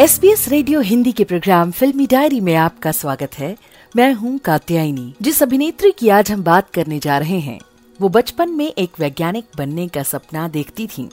[0.00, 3.56] S B S radio Hindi के programme फिल्मी diary में आपका स्वागत है
[3.96, 7.58] मैं हूँ कात्यायनी जिस अभिनेत्री की आज हम बात करने जा रहे हैं,
[8.00, 11.08] वो बचपन में एक वैज्ञानिक बनने का सपना देखती थीं।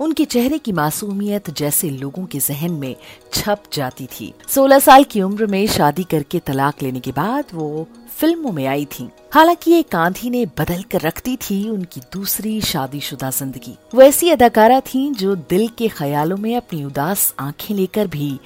[0.00, 2.94] उनके चेहरे की मासूमियत जैसे लोगों के जहन में
[3.32, 7.86] छप जाती थी। 16 साल की उम्र में शादी करके तलाक लेने के बाद वो
[8.18, 13.30] फ़िल्मों में आई थी। हालाँकि ये कांधी ने बदल कर रखती थी उनकी दूसरी शादीशुदा
[13.30, 18.38] ज़िंदगी। वो ऐसी अदाकारा थी जो दिल के ख्यालों में अपनी उदास आँखें लेकर भी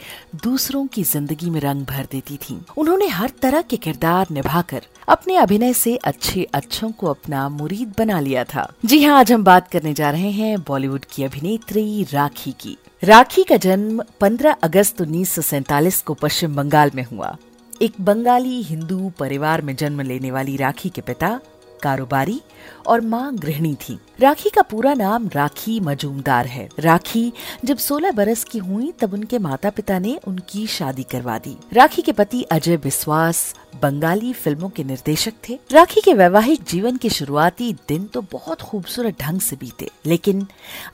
[0.44, 5.36] दूसरों की ज़िंदगी में रंग भर देती थी। उन्होंने हर तरह के किरदार निभाकर अपने
[5.36, 9.68] अभिनय से अच्छे अच्छों को अपना मुरीद बना लिया था। जी हाँ आज हम बात
[9.68, 16.02] करने जा रहे हैं बॉलीवुड की अभिनेत्री राखी की। राखी का जन्म 15 अगस्त उन्नीस
[16.06, 17.36] को पश्चिम बंगाल में हुआ।
[17.82, 21.40] एक बंगाली हिंदू परिवार में जन्म लेने वाली राखी के पिता
[21.82, 22.40] कारोबारी
[22.86, 27.32] और माँ गृहिणी थी। राखी का पूरा नाम राखी मजूमदार है। राखी
[27.64, 32.02] जब 16 बरस की हुई, तब उनके माता पिता ने उनकी शादी करवा दी। राखी
[32.02, 37.72] के पति अजय विश्वास बंगाली फ़िल्मों के निर्देशक थे। राखी के वैवाहिक जीवन के शुरुआती
[37.88, 40.46] दिन तो बहुत खूबसूरत ढंग से बीते, लेकिन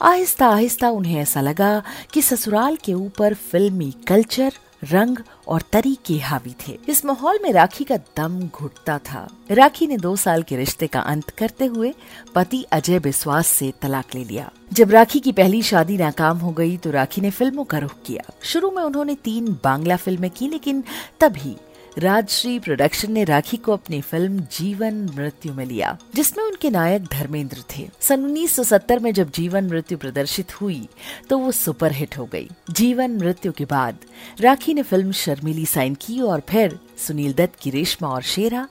[0.03, 1.83] आहिस्ता आहिस्ता उन्हें ऐसा लगा
[2.13, 4.53] कि ससुराल के ऊपर फिल्मी कल्चर
[4.83, 9.97] रंग और तरीके हावी थे। इस माहौल में राखी का दम घुटता था। राखी ने
[9.97, 11.93] दो साल के रिश्ते का अंत करते हुए
[12.35, 16.77] पति अजय विश्वास से तलाक ले लिया। जब राखी की पहली शादी नाकाम हो गई
[16.77, 20.85] तो राखी ने फ़िल्मों का रुख किया। शुरू में उन्होंने तीन बांग्ला फ़िल्में की, लेकिन
[21.21, 21.57] तभी
[21.99, 27.63] राजश्री प्रोडक्शन ने राखी को अपनी फ़िल्म जीवन मृत्यु में लिया, जिसमें उनके नायक धर्मेंद्र
[27.71, 30.89] थे। सन 1970 में जब जीवन मृत्यु प्रदर्शित हुई
[31.31, 33.99] तो वो सुपरहिट हो गई। जीवन मृत्यु के बाद
[34.41, 38.67] राखी ने फ़िल्म शर्मिली साइन की और फिर सुनील दत्त की रेशमा और शेरा।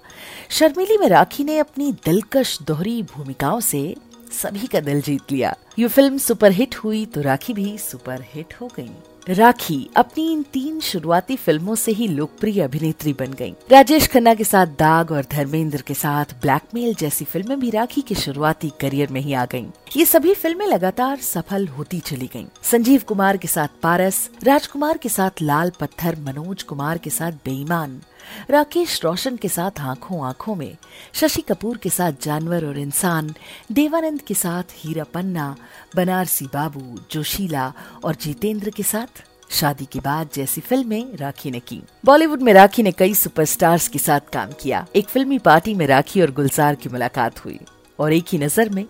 [0.49, 3.95] शर्मिली में राखी ने अपनी दिलकश दोहरी भूमिकाओं से
[4.33, 8.91] सभी का दिल जीत लिया। ये फ़िल्म सुपरहिट हुई तो राखी भी सुपरहिट हो गई।
[9.29, 14.43] राखी अपनी इन तीन शुरुआती फ़िल्मों से ही लोकप्रिय अभिनेत्री बन गईं। राजेश खन्ना के
[14.43, 19.21] साथ दाग और धर्मेंद्र के साथ ब्लैकमेल जैसी फ़िल्में भी राखी के शुरुआती करियर में
[19.21, 19.65] ही आ गईं।
[19.97, 25.09] ये सभी फ़िल्में लगातार सफल होती चली गईं। संजीव कुमार के साथ पारस, राजकुमार के
[25.09, 28.01] साथ लाल पत्थर, मनोज कुमार के साथ बेईमान,
[28.49, 30.77] राकेश रोशन के साथ आँखों आँखों में,
[31.13, 33.33] शशि कपूर के साथ जानवर और इंसान,
[33.71, 35.55] देवानंद के साथ हीरा पन्ना,
[35.95, 41.81] बनारसी बाबू, जोशीला और जितेंद्र के साथ शादी के बाद जैसी फ़िल्में राखी ने की।
[42.05, 46.21] बॉलीवुड में राखी ने कई सुपरस्टार्स के साथ काम किया। एक फिल्मी पार्टी में राखी
[46.21, 47.59] और गुलजार की मुलाकात हुई।
[47.99, 48.85] और एक ही नज़र में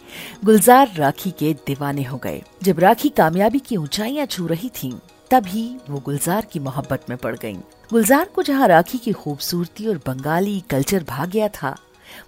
[0.45, 4.91] गुलजार राखी के दीवाने हो गए जब राखी कामयाबी की ऊंचाइयाँ छू रही थीं,
[5.31, 7.57] तभी वो गुलजार की मोहब्बत में पड़ गईं।
[7.91, 11.75] गुलजार को जहाँ राखी की खूबसूरती और बंगाली कल्चर भाग गया था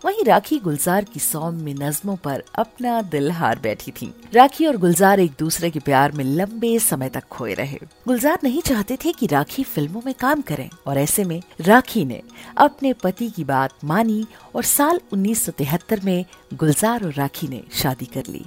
[0.05, 5.19] वहीं राखी गुलजार की सौम्य नज्मों पर अपना दिल हार बैठी थी। राखी और गुलजार
[5.19, 9.27] एक दूसरे के प्यार में लंबे समय तक खोए रहे। गुलजार नहीं चाहते थे कि
[9.27, 12.21] राखी फ़िल्मों में काम करें, और ऐसे में राखी ने
[12.57, 14.25] अपने पति की बात मानी
[14.55, 18.45] और साल उन्नीस सौ तिहत्तर में गुलजार और राखी ने शादी कर ली।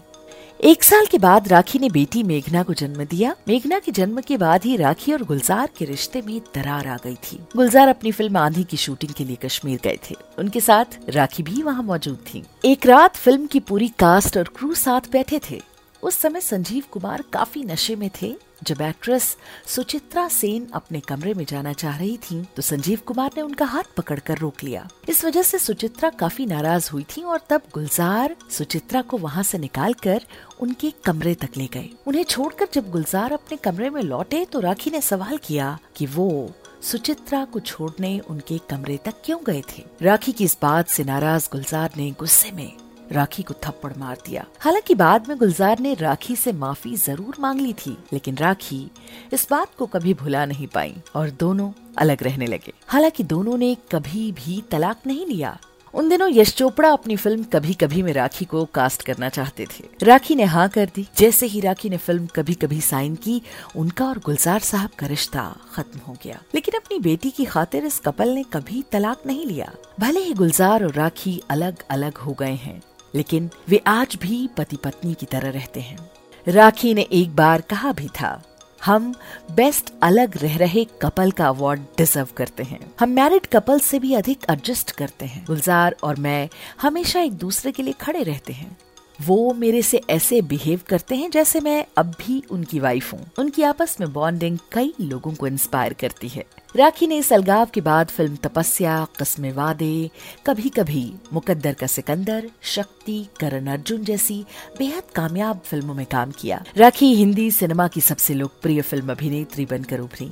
[0.65, 4.37] एक साल के बाद राखी ने बेटी मेघना को जन्म दिया। मेघना के जन्म के
[4.37, 8.37] बाद ही राखी और गुलजार के रिश्ते में दरार आ गई थी। गुलजार अपनी फ़िल्म
[8.37, 12.43] आंधी की शूटिंग के लिए कश्मीर गए थे। उनके साथ राखी भी वहाँ मौजूद थी।
[12.65, 15.63] एक रात फ़िल्म की पूरी कास्ट और क्रू साथ बैठे थे।
[16.03, 19.37] उस समय संजीव कुमार काफ़ी नशे में थे। जब एक्ट्रेस
[19.67, 23.83] सुचित्रा सेन अपने कमरे में जाना चाह रही थी तो संजीव कुमार ने उनका हाथ
[23.97, 29.03] पकड़कर रोक लिया। इस वजह से सुचित्रा काफ़ी नाराज़ हुई थी और तब गुलजार सुचित्रा
[29.03, 30.23] को वहाँ से निकालकर
[30.61, 34.91] उनके कमरे तक ले गए। उन्हें छोड़कर जब गुलजार अपने कमरे में लौटे तो राखी
[34.91, 36.51] ने सवाल किया कि वो
[36.83, 39.85] सुचित्रा को छोड़ने उनके कमरे तक क्यों गए थे?
[40.03, 42.73] राखी की इस बात से नाराज़ गुलजार ने गुस्से में
[43.13, 47.61] राखी को थप्पड़ मार दिया। हालाँकि बाद में गुलजार ने राखी से माफ़ी ज़रूर मांग
[47.61, 48.91] ली थी, लेकिन राखी
[49.33, 53.77] इस बात को कभी भुला नहीं पाई और दोनों अलग रहने लगे। हालाँकि दोनों ने
[53.93, 55.59] कभी भी तलाक नहीं लिया।
[55.95, 59.85] उन दिनों यश चोपड़ा अपनी फ़िल्म कभी कभी में राखी को कास्ट करना चाहते थे।
[60.03, 63.43] राखी ने हाँ कर दी। जैसे ही राखी ने फ़िल्म कभी कभी साइन की,
[63.77, 67.99] उनका और गुलजार साहब का रिश्ता खत्म हो गया। लेकिन अपनी बेटी की खातिर इस
[67.99, 72.55] कपल ने कभी तलाक नहीं लिया। भले ही गुलजार और राखी अलग अलग हो गए
[72.55, 72.83] हैं
[73.15, 75.99] लेकिन वे आज भी पति पत्नी की तरह रहते हैं।
[76.47, 78.43] राखी ने एक बार कहा भी था,
[78.85, 79.15] हम
[79.51, 84.13] बेस्ट अलग रह रहे कपल का अवार्ड डिजर्व करते हैं। हम मैरिड कपल से भी
[84.15, 86.49] अधिक एडजस्ट करते हैं। गुलजार और मैं
[86.81, 88.77] हमेशा एक दूसरे के लिए खड़े रहते हैं।
[89.19, 93.63] वो मेरे से ऐसे बिहेव करते हैं जैसे मैं अब भी उनकी वाइफ हूँ। उनकी
[93.63, 96.45] आपस में बॉन्डिंग कई लोगों को इंस्पायर करती है।
[96.77, 100.11] राखी ने इस अलगाव के बाद फ़िल्म तपस्या, कस्मे वादे
[100.47, 104.45] कभी कभी मुकद्दर का सिकंदर, शक्ति, करण अर्जुन जैसी
[104.79, 110.01] बेहद कामयाब फ़िल्मों में काम किया। राखी हिंदी सिनेमा की सबसे लोकप्रिय फ़िल्म अभिनेत्री बनकर
[110.01, 110.31] उभरी।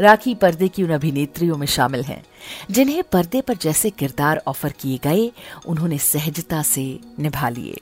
[0.00, 2.24] राखी पर्दे की उन अभिनेत्रियों में शामिल हैं,
[2.70, 5.32] जिन्हें पर्दे पर जैसे किरदार ऑफ़र किए गए,
[5.66, 7.80] उन्होंने सहजता से निभा लिए।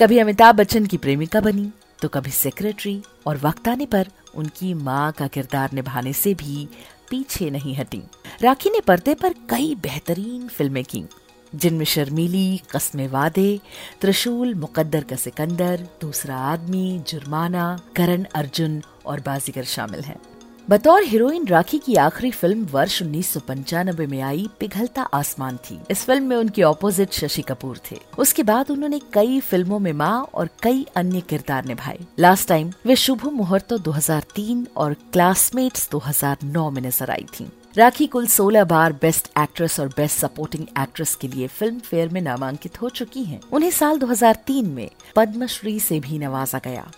[0.00, 1.70] कभी अमिताभ बच्चन की प्रेमिका बनी
[2.02, 6.68] तो कभी सेक्रेटरी और वक्त आने पर उनकी माँ का किरदार निभाने से भी
[7.10, 8.02] पीछे नहीं हटी।
[8.42, 11.04] राखी ने पर्दे पर कई बेहतरीन फ़िल्में की,
[11.52, 13.60] जिनमें शर्मीली, कस्मे वादे,
[14.00, 20.20] त्रिशूल, मुकद्दर का सिकंदर, दूसरा आदमी, जुर्माना, करण अर्जुन और बाजीगर शामिल हैं।
[20.68, 25.78] बतौर हीरोइन राखी की आखिरी फ़िल्म वर्ष उन्नीस सौ पंचानबे में आई, पिघलता आसमान थी।
[25.90, 30.30] इस फ़िल्म में उनके ऑपोजिट शशि कपूर थे। उसके बाद उन्होंने कई फ़िल्मों में माँ
[30.34, 36.82] और कई अन्य किरदार निभाए। लास्ट टाइम वे शुभ मुहूर्तो 2003 और क्लासमेट्स 2009 में
[36.82, 41.46] नज़र आई थी। राखी कुल 16 बार बेस्ट एक्ट्रेस और बेस्ट सपोर्टिंग एक्ट्रेस के लिए
[41.48, 46.60] फ़िल्म फेयर में नामांकित हो चुकी हैं। उन्हें साल 2003 में पद्मश्री से भी नवाजा
[46.64, 46.90] गया।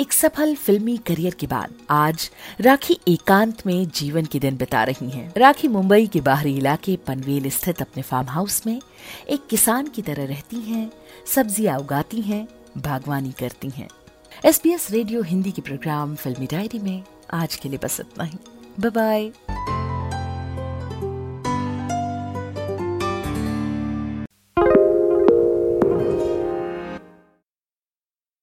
[0.00, 2.28] एक सफल फिल्मी करियर के बाद आज
[2.60, 7.48] राखी एकांत में जीवन के दिन बिता रही हैं। राखी मुंबई के बाहरी इलाके पनवेल
[7.50, 8.80] स्थित अपने फार्म हाउस में
[9.30, 10.90] एक किसान की तरह रहती हैं,
[11.34, 12.46] सब्ज़ियाँ उगाती हैं,
[12.78, 13.88] बागवानी करती हैं।
[14.44, 17.02] एसबीएस रेडियो हिंदी के प्रोग्राम फिल्मी डायरी में
[17.32, 18.38] आज के लिए बस इतना ही
[18.80, 19.30] बाय